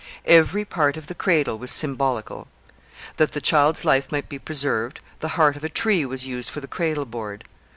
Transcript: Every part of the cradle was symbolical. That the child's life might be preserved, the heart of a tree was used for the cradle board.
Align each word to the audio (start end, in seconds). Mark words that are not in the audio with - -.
Every 0.25 0.65
part 0.65 0.97
of 0.97 1.05
the 1.05 1.13
cradle 1.13 1.59
was 1.59 1.69
symbolical. 1.69 2.47
That 3.17 3.33
the 3.33 3.39
child's 3.39 3.85
life 3.85 4.11
might 4.11 4.29
be 4.29 4.39
preserved, 4.39 4.99
the 5.19 5.27
heart 5.37 5.55
of 5.55 5.63
a 5.63 5.69
tree 5.69 6.05
was 6.07 6.25
used 6.25 6.49
for 6.49 6.59
the 6.59 6.67
cradle 6.67 7.05
board. 7.05 7.43